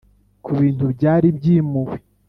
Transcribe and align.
kubintu 0.45 0.83
byari 0.95 1.27
byimuwe, 1.37 1.97